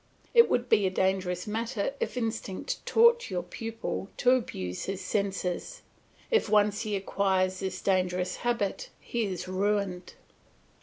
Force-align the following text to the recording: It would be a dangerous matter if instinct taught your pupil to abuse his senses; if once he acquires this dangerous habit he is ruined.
It 0.33 0.49
would 0.49 0.67
be 0.67 0.87
a 0.87 0.89
dangerous 0.89 1.45
matter 1.45 1.93
if 1.99 2.17
instinct 2.17 2.83
taught 2.87 3.29
your 3.29 3.43
pupil 3.43 4.09
to 4.17 4.31
abuse 4.31 4.85
his 4.85 4.99
senses; 4.99 5.83
if 6.31 6.49
once 6.49 6.81
he 6.81 6.95
acquires 6.95 7.59
this 7.59 7.83
dangerous 7.83 8.37
habit 8.37 8.89
he 8.99 9.25
is 9.25 9.47
ruined. 9.47 10.15